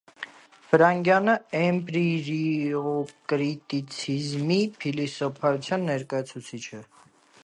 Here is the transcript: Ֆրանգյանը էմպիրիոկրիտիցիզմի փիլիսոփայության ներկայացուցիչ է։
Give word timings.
Ֆրանգյանը 0.69 1.35
էմպիրիոկրիտիցիզմի 1.59 4.59
փիլիսոփայության 4.79 5.87
ներկայացուցիչ 5.91 6.63
է։ 6.79 6.81